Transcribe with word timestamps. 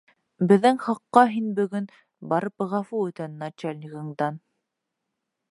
Беҙҙең 0.51 0.77
хаҡҡа 0.85 1.21
һин 1.33 1.51
бөгөн 1.59 1.85
барып 2.33 2.67
ғәфү 2.73 3.03
үтен 3.11 3.37
начал 3.45 3.77
ьнигыңдан... 3.85 4.43